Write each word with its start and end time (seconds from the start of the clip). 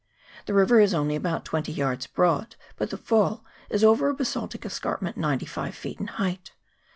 The 0.47 0.55
river 0.55 0.79
is 0.79 0.95
only 0.95 1.15
about 1.15 1.45
twenty 1.45 1.71
yards 1.71 2.07
broad, 2.07 2.55
but 2.75 2.89
the 2.89 2.97
fall 2.97 3.45
is 3.69 3.83
over 3.83 4.09
a 4.09 4.15
basaltic 4.15 4.65
escarpment 4.65 5.15
ninety 5.15 5.45
five 5.45 5.75
feet 5.75 5.99
in 5.99 6.07
height. 6.07 6.53